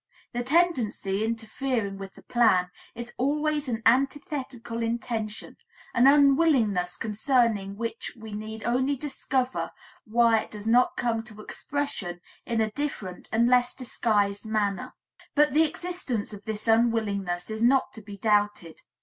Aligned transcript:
The 0.33 0.41
tendency 0.41 1.23
interfering 1.23 1.99
with 1.99 2.15
the 2.15 2.23
plan 2.23 2.71
is 2.95 3.13
always 3.19 3.69
an 3.69 3.83
antithetical 3.85 4.81
intention, 4.81 5.57
an 5.93 6.07
unwillingness 6.07 6.97
concerning 6.97 7.77
which 7.77 8.11
we 8.19 8.31
need 8.31 8.63
only 8.63 8.95
discover 8.95 9.69
why 10.05 10.39
it 10.39 10.49
does 10.49 10.65
not 10.65 10.97
come 10.97 11.21
to 11.25 11.39
expression 11.39 12.19
in 12.47 12.61
a 12.61 12.71
different 12.71 13.29
and 13.31 13.47
less 13.47 13.75
disguised 13.75 14.43
manner. 14.43 14.95
But 15.35 15.51
the 15.53 15.65
existence 15.65 16.33
of 16.33 16.45
this 16.45 16.67
unwillingness 16.67 17.51
is 17.51 17.61
not 17.61 17.93
to 17.93 18.01
be 18.01 18.17
doubted. 18.17 18.79